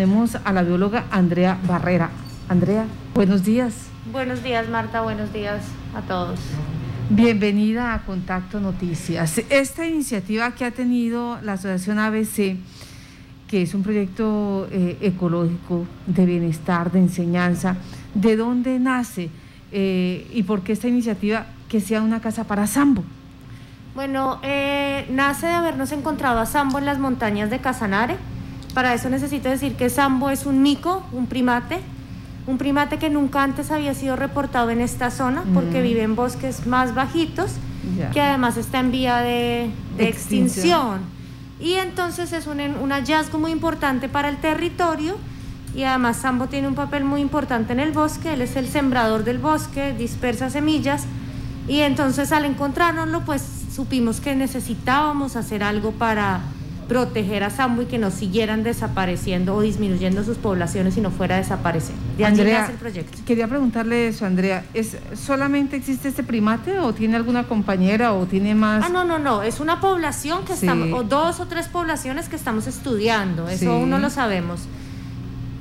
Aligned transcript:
tenemos 0.00 0.38
a 0.46 0.52
la 0.54 0.62
bióloga 0.62 1.04
Andrea 1.10 1.58
Barrera. 1.66 2.08
Andrea, 2.48 2.86
buenos 3.14 3.44
días. 3.44 3.90
Buenos 4.10 4.42
días, 4.42 4.66
Marta. 4.66 5.02
Buenos 5.02 5.30
días 5.30 5.60
a 5.94 6.00
todos. 6.00 6.40
Bienvenida 7.10 7.92
a 7.92 8.06
Contacto 8.06 8.60
Noticias. 8.60 9.42
Esta 9.50 9.86
iniciativa 9.86 10.52
que 10.52 10.64
ha 10.64 10.70
tenido 10.70 11.38
la 11.42 11.52
Asociación 11.52 11.98
ABC, 11.98 12.56
que 13.46 13.60
es 13.60 13.74
un 13.74 13.82
proyecto 13.82 14.68
eh, 14.72 14.96
ecológico 15.02 15.84
de 16.06 16.24
bienestar, 16.24 16.90
de 16.90 17.00
enseñanza, 17.00 17.76
¿de 18.14 18.36
dónde 18.36 18.78
nace 18.78 19.28
eh, 19.70 20.26
y 20.32 20.44
por 20.44 20.62
qué 20.62 20.72
esta 20.72 20.88
iniciativa 20.88 21.44
que 21.68 21.82
sea 21.82 22.00
una 22.00 22.22
casa 22.22 22.44
para 22.44 22.66
Sambo? 22.66 23.04
Bueno, 23.94 24.40
eh, 24.44 25.04
nace 25.10 25.46
de 25.46 25.52
habernos 25.52 25.92
encontrado 25.92 26.40
a 26.40 26.46
Sambo 26.46 26.78
en 26.78 26.86
las 26.86 26.98
montañas 26.98 27.50
de 27.50 27.58
Casanare. 27.58 28.16
Para 28.72 28.94
eso 28.94 29.10
necesito 29.10 29.48
decir 29.48 29.74
que 29.74 29.90
Sambo 29.90 30.30
es 30.30 30.46
un 30.46 30.62
mico, 30.62 31.02
un 31.12 31.26
primate, 31.26 31.80
un 32.46 32.58
primate 32.58 32.98
que 32.98 33.10
nunca 33.10 33.42
antes 33.42 33.70
había 33.70 33.94
sido 33.94 34.16
reportado 34.16 34.70
en 34.70 34.80
esta 34.80 35.10
zona 35.10 35.44
porque 35.54 35.80
mm. 35.80 35.82
vive 35.82 36.02
en 36.02 36.16
bosques 36.16 36.66
más 36.66 36.94
bajitos, 36.94 37.52
que 38.12 38.20
además 38.20 38.56
está 38.56 38.80
en 38.80 38.90
vía 38.90 39.18
de, 39.18 39.70
extinción. 39.98 41.00
Y 41.58 41.74
entonces 41.74 42.32
es 42.32 42.46
un, 42.46 42.60
un 42.60 42.90
hallazgo 42.90 43.38
muy 43.38 43.52
importante 43.52 44.08
para 44.08 44.28
el 44.28 44.38
territorio 44.38 45.16
y 45.74 45.84
además 45.84 46.16
Sambo 46.16 46.46
tiene 46.46 46.68
un 46.68 46.74
papel 46.74 47.04
muy 47.04 47.20
importante 47.20 47.72
en 47.72 47.80
el 47.80 47.92
bosque, 47.92 48.32
él 48.32 48.42
es 48.42 48.56
el 48.56 48.66
sembrador 48.68 49.24
del 49.24 49.38
bosque, 49.38 49.92
dispersa 49.92 50.50
semillas 50.50 51.04
y 51.68 51.80
entonces 51.80 52.32
al 52.32 52.44
encontrárnoslo 52.44 53.24
pues 53.24 53.42
supimos 53.74 54.20
que 54.20 54.34
necesitábamos 54.34 55.36
hacer 55.36 55.62
algo 55.62 55.92
para 55.92 56.40
proteger 56.90 57.44
a 57.44 57.50
Sambo 57.50 57.82
y 57.82 57.86
que 57.86 57.98
no 57.98 58.10
siguieran 58.10 58.64
desapareciendo 58.64 59.54
o 59.54 59.60
disminuyendo 59.60 60.24
sus 60.24 60.38
poblaciones 60.38 60.96
y 60.96 61.00
no 61.00 61.12
fuera 61.12 61.36
a 61.36 61.38
desaparecer. 61.38 61.94
De 62.18 62.24
Andrea, 62.24 62.66
el 62.68 62.78
proyecto. 62.78 63.16
Quería 63.24 63.46
preguntarle 63.46 64.08
eso, 64.08 64.26
Andrea, 64.26 64.64
¿es 64.74 64.96
solamente 65.14 65.76
existe 65.76 66.08
este 66.08 66.24
primate 66.24 66.80
o 66.80 66.92
tiene 66.92 67.14
alguna 67.14 67.44
compañera 67.44 68.12
o 68.12 68.26
tiene 68.26 68.56
más? 68.56 68.84
Ah, 68.84 68.88
no, 68.88 69.04
no, 69.04 69.20
no, 69.20 69.44
es 69.44 69.60
una 69.60 69.80
población 69.80 70.44
que 70.44 70.52
estamos, 70.52 70.88
o 70.92 71.04
dos 71.04 71.38
o 71.38 71.46
tres 71.46 71.68
poblaciones 71.68 72.28
que 72.28 72.34
estamos 72.34 72.66
estudiando, 72.66 73.48
eso 73.48 73.70
aún 73.70 73.88
no 73.88 74.00
lo 74.00 74.10
sabemos. 74.10 74.62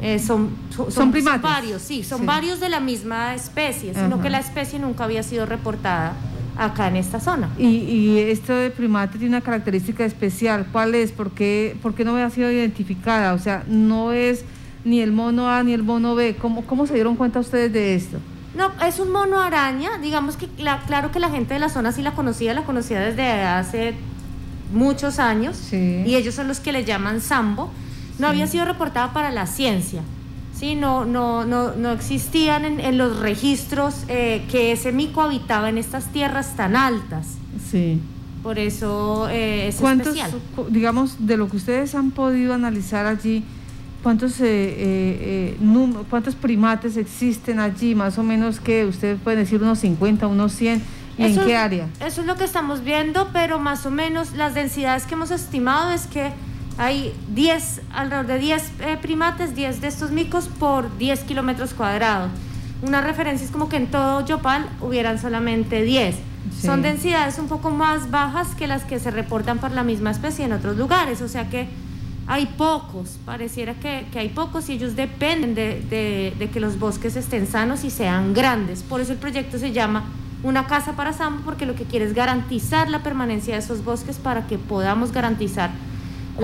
Eh, 0.02 0.18
son, 0.18 0.50
son, 0.90 1.12
primates. 1.12 1.44
varios, 1.44 1.84
sí, 1.84 2.04
son 2.04 2.26
varios 2.26 2.60
de 2.60 2.70
la 2.70 2.80
misma 2.80 3.36
especie, 3.36 3.94
sino 3.94 4.20
que 4.20 4.32
la 4.32 4.40
especie 4.40 4.80
nunca 4.80 5.04
había 5.04 5.22
sido 5.22 5.46
reportada 5.46 6.14
acá 6.60 6.88
en 6.88 6.98
esta 6.98 7.20
zona. 7.20 7.50
Y, 7.58 8.18
esto 8.20 8.54
de 8.54 8.70
primate 8.70 9.18
tiene 9.18 9.38
una 9.38 9.44
característica 9.44 10.06
especial. 10.06 10.68
¿Cuál 10.72 10.94
es? 10.94 11.12
¿Por 11.12 11.32
qué, 11.32 11.76
no 12.04 12.12
había 12.12 12.30
sido 12.30 12.52
identificada? 12.52 13.34
O 13.34 13.40
sea, 13.40 13.64
no 13.68 14.12
es 14.12 14.44
ni 14.84 15.02
el 15.02 15.12
mono 15.12 15.50
A 15.50 15.64
ni 15.64 15.74
el 15.74 15.84
mono 15.84 16.16
B. 16.16 16.36
¿Cómo, 16.36 16.66
cómo 16.66 16.86
se 16.86 16.94
dieron 16.94 17.16
cuenta 17.16 17.40
ustedes 17.40 17.72
de 17.72 17.96
esto? 17.96 18.20
No, 18.56 18.72
es 18.86 19.00
un 19.00 19.12
mono 19.12 19.40
araña. 19.40 19.98
Digamos 20.02 20.36
que 20.36 20.48
claro 20.86 21.12
que 21.12 21.20
la 21.20 21.30
gente 21.30 21.54
de 21.54 21.60
la 21.60 21.70
zona 21.70 21.92
sí 21.92 22.02
la 22.02 22.12
conocía, 22.12 22.54
la 22.54 22.64
conocía 22.64 23.00
desde 23.00 23.32
hace 23.32 23.94
muchos 24.74 25.20
años. 25.20 25.72
Y 25.72 26.16
ellos 26.16 26.36
son 26.36 26.48
los 26.48 26.60
que 26.60 26.72
le 26.72 26.84
llaman 26.84 27.22
sambo. 27.22 27.72
No 28.18 28.28
había 28.28 28.48
sido 28.48 28.66
reportada 28.66 29.14
para 29.14 29.32
la 29.32 29.48
ciencia. 29.48 30.02
¿Sí? 30.60 30.76
no, 30.76 31.06
no, 31.06 31.46
no, 31.46 31.76
no 31.76 31.92
existían 31.92 32.66
en, 32.66 32.98
los 32.98 33.20
registros 33.20 34.04
eh, 34.08 34.46
que 34.52 34.72
ese 34.72 34.92
mico 34.92 35.22
habitaba 35.22 35.70
en 35.70 35.78
estas 35.78 36.12
tierras 36.12 36.56
tan 36.56 36.76
altas. 36.76 37.38
Sí. 37.70 38.00
Por 38.44 38.60
eso 38.60 39.28
eh, 39.30 39.68
es 39.68 39.76
¿Cuántos, 39.78 40.16
especial. 40.16 40.32
Digamos, 40.70 41.26
de 41.26 41.38
lo 41.38 41.50
que 41.50 41.58
ustedes 41.58 41.96
han 41.96 42.12
podido 42.12 42.54
analizar 42.54 43.06
allí, 43.06 43.44
¿cuántos, 44.04 44.36
eh, 44.40 45.58
¿cuántos 46.10 46.36
primates 46.36 46.98
existen 46.98 47.60
allí? 47.60 47.96
Más 47.96 48.18
o 48.18 48.24
menos 48.24 48.60
que 48.60 48.86
ustedes 48.86 49.20
pueden 49.22 49.40
decir 49.40 49.62
unos 49.62 49.80
50, 49.80 50.28
unos 50.28 50.54
100. 50.54 50.82
¿Y 51.18 51.24
en 51.24 51.36
qué 51.36 51.58
área? 51.58 51.90
Eso 52.00 52.22
es 52.22 52.28
lo 52.28 52.36
que 52.38 52.46
estamos 52.46 52.86
viendo, 52.86 53.28
pero 53.34 53.60
más 53.60 53.86
o 53.86 53.92
menos 53.92 54.32
las 54.34 54.54
densidades 54.54 55.06
que 55.06 55.16
hemos 55.16 55.32
estimado 55.32 55.92
es 55.92 56.08
que 56.08 56.32
hay 56.80 57.14
10, 57.36 57.82
alrededor 57.92 58.26
de 58.26 58.40
10 58.40 58.72
eh, 58.80 58.98
primates, 59.02 59.54
10 59.54 59.82
de 59.82 59.88
estos 59.90 60.12
micos 60.12 60.48
por 60.48 60.98
10 60.98 61.26
kilómetros 61.26 61.74
cuadrados. 61.74 62.32
Una 62.82 63.02
referencia 63.02 63.44
es 63.44 63.52
como 63.52 63.68
que 63.68 63.76
en 63.76 63.88
todo 63.88 64.26
Yopal 64.26 64.70
hubieran 64.80 65.20
solamente 65.20 65.82
10. 65.82 66.16
Son 66.62 66.82
densidades 66.82 67.38
un 67.38 67.50
poco 67.50 67.70
más 67.70 68.10
bajas 68.10 68.56
que 68.56 68.66
las 68.66 68.86
que 68.86 68.98
se 68.98 69.12
reportan 69.12 69.58
por 69.58 69.72
la 69.72 69.84
misma 69.84 70.12
especie 70.12 70.46
en 70.46 70.54
otros 70.54 70.78
lugares, 70.78 71.22
o 71.22 71.28
sea 71.28 71.50
que 71.50 71.68
hay 72.28 72.46
pocos, 72.46 73.18
pareciera 73.26 73.74
que, 73.74 74.08
hay 74.18 74.30
pocos 74.30 74.70
y 74.70 74.74
ellos 74.74 74.96
dependen 74.96 75.56
de, 75.56 76.34
de, 76.40 76.50
que 76.50 76.62
los 76.62 76.80
bosques 76.80 77.18
estén 77.18 77.46
sanos 77.46 77.84
y 77.84 77.90
sean 77.90 78.34
grandes. 78.34 78.84
Por 78.84 79.02
eso 79.02 79.12
el 79.12 79.18
proyecto 79.18 79.60
se 79.60 79.74
llama 79.74 80.06
Una 80.44 80.66
casa 80.66 80.94
para 80.94 81.12
Sambo, 81.12 81.42
porque 81.44 81.66
lo 81.66 81.76
que 81.76 81.84
quiere 81.84 82.06
es 82.06 82.14
garantizar 82.14 82.90
la 82.90 83.04
permanencia 83.04 83.56
de 83.56 83.60
esos 83.60 83.84
bosques 83.84 84.16
para 84.16 84.48
que 84.48 84.58
podamos 84.58 85.12
garantizar 85.12 85.72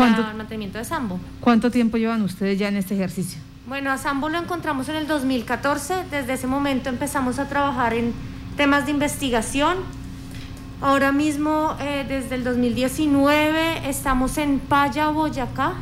el 0.03 0.35
mantenimiento 0.35 0.77
de 0.77 0.85
Sambo. 0.85 1.19
¿Cuánto 1.39 1.71
tiempo 1.71 1.97
llevan 1.97 2.21
ustedes 2.21 2.59
ya 2.59 2.67
en 2.67 2.77
este 2.77 2.95
ejercicio? 2.95 3.39
Bueno, 3.67 3.91
a 3.91 3.97
Sambo 3.97 4.29
lo 4.29 4.37
encontramos 4.37 4.89
en 4.89 4.95
el 4.95 5.07
2014. 5.07 6.05
Desde 6.11 6.33
ese 6.33 6.47
momento 6.47 6.89
empezamos 6.89 7.39
a 7.39 7.47
trabajar 7.47 7.93
en 7.93 8.13
temas 8.57 8.85
de 8.85 8.91
investigación. 8.91 9.77
Ahora 10.81 11.11
mismo, 11.11 11.75
eh, 11.79 12.05
desde 12.07 12.35
el 12.35 12.43
2019, 12.43 13.89
estamos 13.89 14.37
en 14.37 14.59
Paya, 14.59 15.09
Boyacá. 15.09 15.73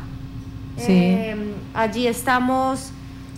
Sí. 0.76 0.92
Eh, 0.92 1.54
allí 1.74 2.06
estamos 2.06 2.90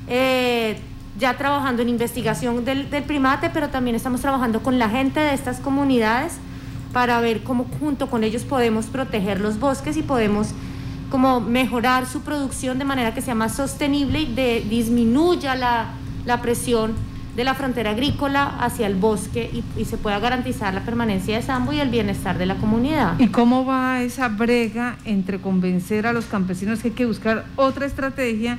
eh, 0.07 0.79
ya 1.19 1.37
trabajando 1.37 1.83
en 1.83 1.89
investigación 1.89 2.65
del, 2.65 2.89
del 2.89 3.03
primate, 3.03 3.51
pero 3.51 3.69
también 3.69 3.97
estamos 3.97 4.21
trabajando 4.21 4.63
con 4.63 4.79
la 4.79 4.89
gente 4.89 5.19
de 5.19 5.35
estas 5.35 5.59
comunidades 5.59 6.39
para 6.97 7.21
ver 7.21 7.43
cómo 7.43 7.67
junto 7.79 8.09
con 8.09 8.25
ellos 8.25 8.45
podemos 8.45 8.87
proteger 8.87 9.39
los 9.39 9.61
bosques 9.61 9.99
y 9.99 10.03
podemos 10.03 10.53
como 11.11 11.43
mejorar 11.43 12.07
su 12.07 12.23
producción 12.23 12.79
de 12.79 12.87
manera 12.87 13.13
que 13.13 13.21
sea 13.21 13.35
más 13.35 13.55
sostenible 13.55 14.23
y 14.23 14.35
disminuya 14.67 15.57
la, 15.57 15.89
la 16.25 16.41
presión 16.41 16.95
de 17.37 17.45
la 17.45 17.53
frontera 17.53 17.91
agrícola 17.91 18.47
hacia 18.61 18.87
el 18.87 18.95
bosque 18.95 19.51
y, 19.53 19.63
y, 19.79 19.85
se 19.85 19.99
pueda 19.99 20.19
garantizar 20.21 20.73
la 20.73 20.87
permanencia 20.87 21.37
de 21.37 21.43
Sambo 21.43 21.75
y 21.75 21.81
el 21.81 21.91
bienestar 21.91 22.39
de 22.39 22.47
la 22.47 22.55
comunidad. 22.55 23.19
¿Y 23.19 23.29
cómo 23.29 23.67
va 23.67 24.01
esa 24.01 24.31
brega 24.31 24.97
entre 25.05 25.39
convencer 25.39 26.07
a 26.07 26.15
los 26.15 26.25
campesinos 26.25 26.81
que 26.81 26.89
hay 26.89 26.95
que 26.95 27.05
buscar 27.05 27.45
otra 27.57 27.85
estrategia 27.85 28.57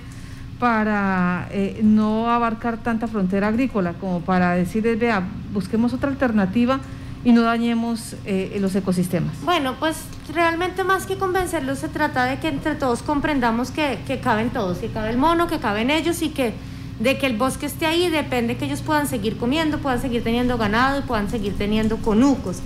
para 0.59 1.47
eh, 1.49 1.79
no 1.81 2.29
abarcar 2.29 2.77
tanta 2.77 3.07
frontera 3.07 3.47
agrícola, 3.47 3.93
como 3.93 4.21
para 4.21 4.51
decirles, 4.51 4.99
vea, 4.99 5.23
busquemos 5.51 5.91
otra 5.93 6.11
alternativa 6.11 6.79
y 7.27 7.33
no 7.33 7.41
dañemos 7.41 8.15
eh, 8.23 8.55
los 8.61 8.73
ecosistemas? 8.73 9.35
Bueno, 9.43 9.75
pues 9.79 9.97
realmente 10.33 10.85
más 10.85 11.05
que 11.05 11.17
convencerlos 11.17 11.79
se 11.79 11.89
trata 11.89 12.23
de 12.23 12.39
que 12.39 12.47
entre 12.47 12.75
todos 12.75 13.03
comprendamos 13.03 13.69
que, 13.69 13.99
que 14.07 14.21
caben 14.21 14.49
todos, 14.49 14.77
que 14.77 14.87
cabe 14.87 15.09
el 15.09 15.17
mono, 15.17 15.47
que 15.47 15.59
caben 15.59 15.89
ellos 15.89 16.21
y 16.21 16.29
que 16.29 16.53
de 17.01 17.17
que 17.17 17.25
el 17.25 17.35
bosque 17.35 17.65
esté 17.65 17.85
ahí 17.85 18.09
depende 18.09 18.55
que 18.55 18.63
ellos 18.63 18.81
puedan 18.81 19.07
seguir 19.07 19.35
comiendo, 19.35 19.79
puedan 19.79 20.01
seguir 20.01 20.23
teniendo 20.23 20.57
ganado 20.57 20.99
y 20.99 21.01
puedan 21.01 21.29
seguir 21.29 21.57
teniendo 21.57 21.97
conucos. 21.97 22.59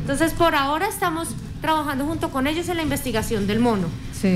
Entonces, 0.00 0.32
por 0.32 0.54
ahora 0.54 0.88
estamos 0.88 1.28
trabajando 1.60 2.06
junto 2.06 2.30
con 2.30 2.46
ellos 2.46 2.70
en 2.70 2.78
la 2.78 2.82
investigación 2.84 3.46
del 3.46 3.60
mono, 3.60 3.88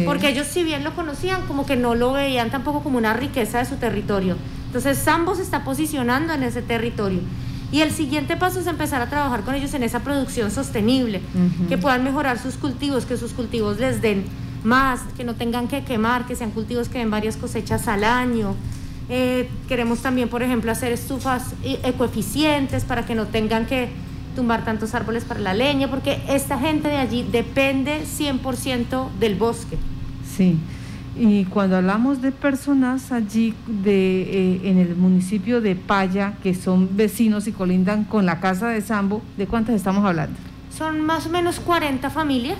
porque 0.05 0.29
ellos 0.29 0.47
si 0.47 0.63
bien 0.63 0.85
lo 0.85 0.95
conocían, 0.95 1.47
como 1.47 1.65
que 1.65 1.77
no 1.77 1.95
lo 1.95 2.13
veían 2.13 2.51
tampoco 2.51 2.83
como 2.83 2.99
una 2.99 3.15
riqueza 3.15 3.61
de 3.61 3.65
su 3.65 3.77
territorio. 3.77 4.37
Entonces, 4.67 4.99
Sambo 4.99 5.35
se 5.35 5.43
está 5.43 5.65
posicionando 5.65 6.35
en 6.35 6.43
ese 6.43 6.61
territorio. 6.61 7.21
Y 7.73 7.81
el 7.81 7.93
siguiente 7.93 8.37
paso 8.37 8.61
es 8.61 8.67
empezar 8.67 9.01
a 9.01 9.09
trabajar 9.09 9.43
con 9.43 9.55
ellos 9.55 9.73
en 9.75 9.83
esa 9.83 10.01
producción 10.01 10.51
sostenible, 10.51 11.21
que 11.69 11.79
puedan 11.79 12.03
mejorar 12.03 12.39
sus 12.39 12.55
cultivos, 12.55 13.05
que 13.05 13.17
sus 13.17 13.33
cultivos 13.33 13.79
les 13.79 14.03
den 14.03 14.25
más, 14.65 15.01
que 15.17 15.25
no 15.25 15.35
tengan 15.35 15.69
que 15.69 15.85
quemar, 15.85 16.27
que 16.27 16.35
sean 16.35 16.51
cultivos 16.51 16.89
que 16.89 16.99
den 16.99 17.11
varias 17.11 17.37
cosechas 17.37 17.87
al 17.89 18.05
año. 18.05 18.55
Eh, 19.09 19.49
queremos 19.69 20.01
también, 20.01 20.29
por 20.29 20.43
ejemplo, 20.43 20.71
hacer 20.71 20.93
estufas 20.93 21.55
ecoeficientes 21.63 22.85
para 22.85 23.07
que 23.07 23.15
no 23.15 23.27
tengan 23.27 23.67
que 23.67 23.89
tumbar 24.35 24.65
tantos 24.65 24.95
árboles 24.95 25.25
para 25.25 25.41
la 25.41 25.55
leña, 25.55 25.89
porque 25.89 26.21
esta 26.29 26.59
gente 26.59 26.89
de 26.89 26.97
allí 26.97 27.27
depende 27.31 28.03
100% 28.05 29.11
del 29.19 29.35
bosque. 29.37 29.77
Sí. 30.37 30.59
Y 31.17 31.45
cuando 31.47 31.77
hablamos 31.77 32.23
de 32.23 32.33
personas 32.33 33.11
allí 33.13 33.55
de, 33.67 34.23
eh, 34.23 34.61
en 34.65 34.79
el 34.79 34.95
municipio 34.97 35.61
de 35.61 35.75
Paya, 35.75 36.35
que 36.43 36.55
son 36.55 36.97
vecinos 36.97 37.47
y 37.47 37.53
colindan 37.53 38.05
con 38.05 38.27
la 38.27 38.41
casa 38.41 38.69
de 38.69 38.81
Sambo, 38.81 39.21
¿de 39.37 39.47
cuántas 39.47 39.75
estamos 39.75 40.05
hablando? 40.05 40.39
Son 40.77 41.01
más 41.01 41.27
o 41.27 41.31
menos 41.31 41.59
40 41.61 42.11
familias. 42.11 42.59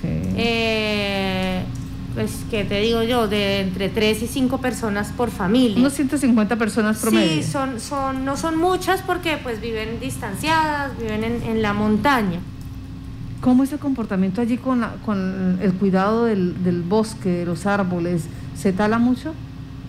Sí. 0.00 0.08
Eh, 0.36 1.62
pues, 2.14 2.44
¿qué 2.50 2.64
te 2.64 2.80
digo 2.80 3.02
yo? 3.02 3.28
De 3.28 3.60
entre 3.60 3.88
3 3.88 4.22
y 4.22 4.26
5 4.26 4.58
personas 4.58 5.12
por 5.16 5.30
familia. 5.30 5.78
Unos 5.78 5.94
150 5.94 6.56
personas 6.56 6.98
promedio. 6.98 7.42
Sí, 7.42 7.48
son, 7.48 7.80
son, 7.80 8.24
no 8.24 8.36
son 8.36 8.56
muchas 8.56 9.02
porque 9.02 9.38
pues 9.42 9.60
viven 9.60 9.98
distanciadas, 10.00 10.96
viven 10.98 11.24
en, 11.24 11.42
en 11.42 11.62
la 11.62 11.72
montaña. 11.74 12.38
¿Cómo 13.40 13.62
es 13.62 13.72
el 13.72 13.78
comportamiento 13.78 14.40
allí 14.40 14.58
con, 14.58 14.84
con 15.04 15.58
el 15.62 15.72
cuidado 15.74 16.24
del, 16.24 16.84
bosque, 16.86 17.28
de 17.30 17.46
los 17.46 17.66
árboles? 17.66 18.24
¿Se 18.56 18.72
tala 18.72 18.98
mucho? 18.98 19.32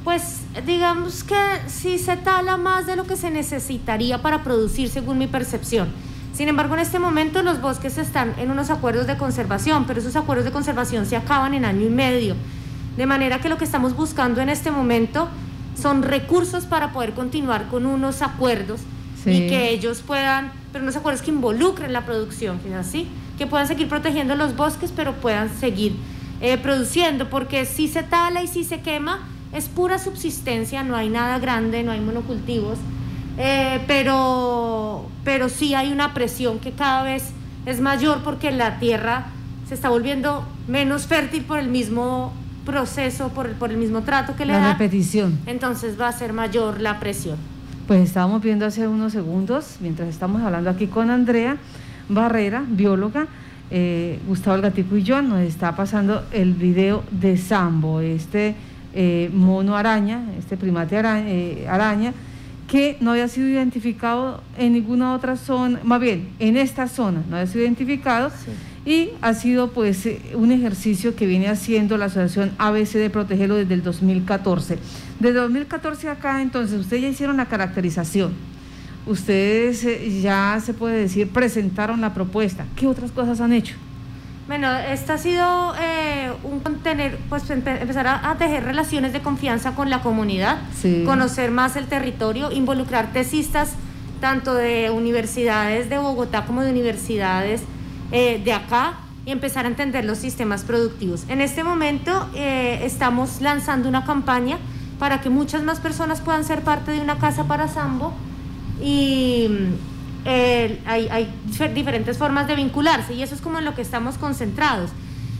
Pues 0.03 0.41
digamos 0.65 1.23
que 1.23 1.35
sí 1.67 1.97
se 1.97 2.15
tala 2.15 2.57
más 2.57 2.85
de 2.85 2.95
lo 2.95 3.05
que 3.05 3.15
se 3.15 3.31
necesitaría 3.31 4.21
para 4.21 4.43
producir 4.43 4.89
según 4.89 5.17
mi 5.17 5.27
percepción. 5.27 5.89
Sin 6.31 6.47
embargo, 6.47 6.75
en 6.75 6.81
este 6.81 6.99
momento 6.99 7.41
los 7.41 7.59
bosques 7.59 7.97
están 7.97 8.33
en 8.37 8.51
unos 8.51 8.69
acuerdos 8.69 9.07
de 9.07 9.17
conservación, 9.17 9.85
pero 9.85 9.99
esos 9.99 10.15
acuerdos 10.15 10.45
de 10.45 10.51
conservación 10.51 11.05
se 11.05 11.15
acaban 11.17 11.53
en 11.53 11.65
año 11.65 11.85
y 11.85 11.89
medio. 11.89 12.35
De 12.97 13.05
manera 13.07 13.39
que 13.39 13.49
lo 13.49 13.57
que 13.57 13.65
estamos 13.65 13.95
buscando 13.95 14.41
en 14.41 14.49
este 14.49 14.69
momento 14.69 15.27
son 15.75 16.03
recursos 16.03 16.65
para 16.65 16.93
poder 16.93 17.13
continuar 17.13 17.67
con 17.67 17.85
unos 17.85 18.21
acuerdos 18.21 18.81
y 19.25 19.47
que 19.47 19.69
ellos 19.71 20.01
puedan, 20.05 20.51
pero 20.71 20.83
unos 20.83 20.95
acuerdos 20.95 21.21
que 21.21 21.31
involucren 21.31 21.93
la 21.93 22.05
producción, 22.05 22.59
así, 22.77 23.07
que 23.39 23.47
puedan 23.47 23.68
seguir 23.68 23.88
protegiendo 23.88 24.36
los 24.36 24.56
bosques, 24.56 24.91
pero 24.94 25.13
puedan 25.13 25.50
seguir 25.50 25.95
eh, 26.41 26.57
produciendo, 26.57 27.30
porque 27.30 27.65
si 27.65 27.88
se 27.88 28.03
tala 28.03 28.44
y 28.44 28.47
si 28.47 28.65
se 28.65 28.81
quema, 28.81 29.27
es 29.53 29.69
pura 29.69 29.97
subsistencia, 29.97 30.83
no 30.83 30.95
hay 30.95 31.09
nada 31.09 31.39
grande, 31.39 31.81
no 31.81 31.91
hay 31.91 32.01
monocultivos, 32.01 32.77
eh, 33.38 33.80
pero, 33.88 35.06
pero 35.24 35.47
sí 35.47 35.74
hay 35.74 35.94
una 35.94 36.13
presión 36.13 36.59
que 36.59 36.74
cada 36.74 37.03
vez 37.03 37.30
es 37.65 37.80
mayor 37.80 38.24
porque 38.24 38.51
la 38.51 38.77
tierra 38.77 39.27
se 39.69 39.74
está 39.74 39.88
volviendo 39.88 40.45
menos 40.68 41.07
fértil 41.07 41.45
por 41.45 41.59
el 41.59 41.69
mismo 41.69 42.33
proceso, 42.65 43.30
por 43.30 43.45
el, 43.45 43.53
por 43.53 43.71
el 43.71 43.77
mismo 43.77 44.01
trato 44.01 44.35
que 44.35 44.45
le 44.45 44.51
da. 44.51 44.59
La 44.59 44.71
repetición. 44.74 45.39
Entonces 45.45 46.00
va 46.00 46.09
a 46.09 46.12
ser 46.12 46.33
mayor 46.33 46.81
la 46.81 47.00
presión. 47.00 47.38
Pues 47.88 48.01
estábamos 48.01 48.42
viendo 48.42 48.65
hace 48.65 48.85
unos 48.85 49.13
segundos, 49.13 49.77
mientras 49.80 50.09
estamos 50.09 50.42
hablando 50.42 50.69
aquí 50.69 50.88
con 50.88 51.09
Andrea 51.09 51.57
Barrera, 52.09 52.63
bióloga, 52.67 53.27
eh, 53.71 54.19
Gustavo 54.27 54.56
El 54.56 54.63
Gatico 54.63 54.97
y 54.97 55.03
yo, 55.03 55.21
nos 55.21 55.41
está 55.41 55.75
pasando 55.75 56.25
el 56.31 56.53
video 56.53 57.03
de 57.11 57.38
Sambo, 57.38 58.01
este 58.01 58.56
eh, 58.94 59.29
mono 59.31 59.77
araña, 59.77 60.23
este 60.38 60.57
primate 60.57 61.00
eh, 61.00 61.67
araña, 61.69 62.13
que 62.67 62.97
no 63.00 63.11
había 63.11 63.27
sido 63.27 63.47
identificado 63.47 64.41
en 64.57 64.73
ninguna 64.73 65.13
otra 65.13 65.35
zona, 65.38 65.79
más 65.83 66.01
bien 66.01 66.29
en 66.39 66.57
esta 66.57 66.88
zona 66.88 67.23
no 67.29 67.35
había 67.35 67.47
sido 67.47 67.63
identificado 67.63 68.31
y 68.85 69.09
ha 69.21 69.33
sido 69.33 69.71
pues 69.71 70.07
un 70.35 70.51
ejercicio 70.51 71.15
que 71.15 71.25
viene 71.25 71.47
haciendo 71.47 71.97
la 71.97 72.06
Asociación 72.06 72.51
ABC 72.57 72.94
de 72.94 73.09
Protegerlo 73.09 73.56
desde 73.56 73.73
el 73.73 73.83
2014. 73.83 74.77
Desde 75.19 75.39
2014 75.39 76.09
acá 76.09 76.41
entonces 76.41 76.79
ustedes 76.79 77.01
ya 77.03 77.09
hicieron 77.09 77.38
la 77.38 77.45
caracterización, 77.45 78.33
ustedes 79.09 79.85
ya 80.21 80.59
se 80.63 80.73
puede 80.73 80.97
decir 80.97 81.29
presentaron 81.29 82.00
la 82.00 82.13
propuesta, 82.13 82.65
¿qué 82.75 82.88
otras 82.88 83.11
cosas 83.11 83.41
han 83.41 83.53
hecho? 83.53 83.75
Bueno, 84.47 84.75
esta 84.77 85.13
ha 85.13 85.17
sido 85.19 85.75
eh, 85.79 86.31
un 86.44 86.59
contener, 86.61 87.19
pues 87.29 87.47
empezar 87.51 88.07
a, 88.07 88.35
tejer 88.39 88.63
relaciones 88.63 89.13
de 89.13 89.21
confianza 89.21 89.75
con 89.75 89.91
la 89.91 90.01
comunidad, 90.01 90.57
conocer 91.06 91.51
más 91.51 91.75
el 91.75 91.85
territorio, 91.85 92.51
involucrar 92.51 93.13
tesistas 93.13 93.73
tanto 94.19 94.56
de 94.56 94.89
universidades 94.89 95.89
de 95.89 96.00
Bogotá 96.00 96.45
como 96.45 96.63
de 96.63 96.71
universidades 96.71 97.61
eh, 98.11 98.41
de 98.44 98.53
acá 98.53 98.95
y 99.25 99.31
empezar 99.31 99.65
a 99.65 99.67
entender 99.67 100.03
los 100.03 100.17
sistemas 100.17 100.63
productivos. 100.63 101.25
En 101.29 101.41
este 101.41 101.63
momento 101.63 102.27
eh, 102.35 102.81
estamos 102.83 103.41
lanzando 103.41 103.88
una 103.88 104.03
campaña 104.03 104.57
para 104.97 105.21
que 105.21 105.29
muchas 105.29 105.63
más 105.63 105.79
personas 105.79 106.21
puedan 106.21 106.44
ser 106.44 106.61
parte 106.61 106.91
de 106.91 107.01
una 107.01 107.19
casa 107.19 107.44
para 107.44 107.67
Sambo 107.67 108.13
y 108.81 109.47
hay, 110.85 111.33
diferentes 111.73 112.17
formas 112.17 112.47
de 112.47 112.55
vincularse 112.55 113.13
y 113.13 113.23
eso 113.23 113.35
es 113.35 113.41
como 113.41 113.59
en 113.59 113.65
lo 113.65 113.75
que 113.75 113.81
estamos 113.81 114.17
concentrados, 114.17 114.91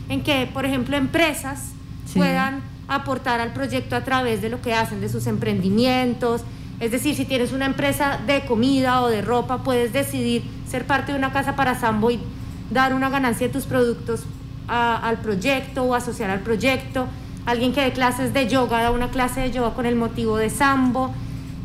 en 0.08 0.22
que, 0.22 0.48
por 0.52 0.64
ejemplo, 0.64 0.96
empresas 0.96 1.72
puedan 2.14 2.62
aportar 2.88 3.40
al 3.40 3.52
proyecto 3.52 3.94
a 3.94 4.02
través 4.02 4.42
de 4.42 4.48
lo 4.48 4.60
que 4.60 4.74
hacen, 4.74 5.00
de 5.00 5.08
sus 5.08 5.26
emprendimientos. 5.26 6.42
Es 6.80 6.90
decir, 6.90 7.14
si 7.14 7.24
tienes 7.24 7.52
una 7.52 7.66
empresa 7.66 8.18
de 8.26 8.40
comida 8.46 9.02
o 9.02 9.08
de 9.08 9.22
ropa, 9.22 9.62
puedes 9.62 9.92
decidir 9.92 10.42
ser 10.68 10.86
parte 10.86 11.12
de 11.12 11.18
una 11.18 11.32
casa 11.32 11.54
para 11.54 11.78
Sambo 11.78 12.10
y 12.10 12.18
dar 12.70 12.94
una 12.94 13.08
ganancia 13.10 13.46
de 13.46 13.52
tus 13.52 13.64
productos 13.64 14.24
al 14.66 15.18
proyecto 15.18 15.84
o 15.84 15.94
asociar 15.94 16.30
al 16.30 16.40
proyecto. 16.40 17.06
Alguien 17.46 17.72
que 17.72 17.80
dé 17.80 17.92
clases 17.92 18.32
de 18.32 18.48
yoga, 18.48 18.82
da 18.82 18.90
una 18.90 19.10
clase 19.10 19.40
de 19.40 19.52
yoga 19.52 19.74
con 19.74 19.86
el 19.86 19.94
motivo 19.94 20.36
de 20.36 20.50
Sambo. 20.50 21.14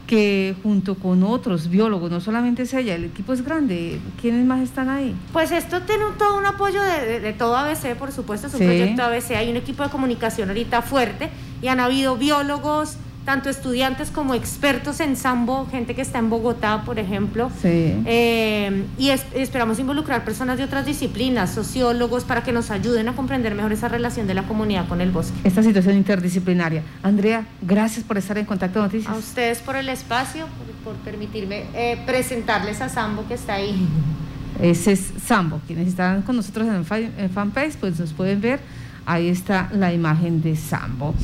que 0.09 0.55
junto 0.63 0.95
con 0.95 1.21
otros 1.21 1.69
biólogos, 1.69 2.09
no 2.09 2.19
solamente 2.19 2.63
es 2.63 2.73
ella, 2.73 2.95
el 2.95 3.05
equipo 3.05 3.31
es 3.31 3.45
grande. 3.45 3.99
¿Quiénes 4.19 4.43
más 4.43 4.61
están 4.61 4.89
ahí? 4.89 5.15
Pues 5.31 5.51
esto 5.51 5.83
tiene 5.83 6.05
todo 6.17 6.35
un 6.35 6.47
apoyo 6.47 6.81
de, 6.81 7.31
todo 7.33 7.55
ABC, 7.55 7.95
por 7.95 8.11
supuesto, 8.11 8.47
es 8.47 8.55
un 8.55 8.61
proyecto 8.61 9.03
ABC. 9.03 9.35
Hay 9.35 9.51
un 9.51 9.57
equipo 9.57 9.83
de 9.83 9.89
comunicación 9.89 10.49
ahorita 10.49 10.81
fuerte 10.81 11.29
y 11.61 11.67
han 11.67 11.79
habido 11.79 12.17
biólogos, 12.17 12.97
tanto 13.25 13.49
estudiantes 13.49 14.09
como 14.09 14.33
expertos 14.33 14.99
en 14.99 15.15
sambo, 15.15 15.67
gente 15.69 15.93
que 15.93 16.01
está 16.01 16.19
en 16.19 16.29
Bogotá, 16.29 16.83
por 16.85 16.99
ejemplo. 16.99 17.51
Eh, 17.63 18.85
y 18.97 19.09
esperamos 19.09 19.79
involucrar 19.79 20.23
personas 20.23 20.57
de 20.57 20.63
otras 20.63 20.85
disciplinas, 20.85 21.51
sociólogos, 21.53 22.23
para 22.23 22.43
que 22.43 22.51
nos 22.51 22.71
ayuden 22.71 23.07
a 23.07 23.13
comprender 23.13 23.53
mejor 23.55 23.71
esa 23.71 23.87
relación 23.87 24.27
de 24.27 24.33
la 24.33 24.43
comunidad 24.43 24.87
con 24.87 25.01
el 25.01 25.11
bosque. 25.11 25.37
Esta 25.43 25.61
situación 25.61 25.95
interdisciplinaria. 25.95 26.83
Andrea, 27.03 27.45
gracias 27.61 28.03
por 28.03 28.17
estar 28.17 28.37
en 28.37 28.45
Contacto 28.45 28.81
Noticias. 28.81 29.13
A 29.13 29.17
ustedes 29.17 29.59
por 29.59 29.75
el 29.75 29.89
espacio, 29.89 30.47
por, 30.83 30.95
permitirme 30.95 31.65
eh, 31.73 32.01
presentarles 32.05 32.81
a 32.81 32.89
Sambo 32.89 33.27
que 33.27 33.35
está 33.35 33.55
ahí. 33.55 33.87
Ese 34.61 34.93
es 34.93 35.11
Sambo. 35.25 35.61
Quienes 35.67 35.87
están 35.87 36.21
con 36.23 36.35
nosotros 36.35 36.67
en, 36.67 37.13
en 37.17 37.29
fanpage, 37.29 37.77
pues 37.77 37.99
nos 37.99 38.11
pueden 38.13 38.41
ver. 38.41 38.59
Ahí 39.05 39.29
está 39.29 39.69
la 39.71 39.93
imagen 39.93 40.41
de 40.41 40.55
Sambo. 40.55 41.15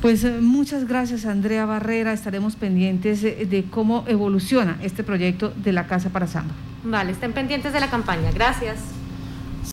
Pues 0.00 0.22
eh, 0.22 0.38
muchas 0.40 0.86
gracias 0.86 1.26
Andrea 1.26 1.66
Barrera, 1.66 2.12
estaremos 2.12 2.54
pendientes 2.54 3.22
de, 3.22 3.64
cómo 3.70 4.04
evoluciona 4.06 4.78
este 4.82 5.02
proyecto 5.02 5.52
de 5.56 5.72
la 5.72 5.86
Casa 5.86 6.10
para 6.10 6.26
Samba. 6.26 6.54
Vale, 6.84 7.12
estén 7.12 7.32
pendientes 7.32 7.72
de 7.72 7.80
la 7.80 7.90
campaña, 7.90 8.30
gracias. 8.30 8.97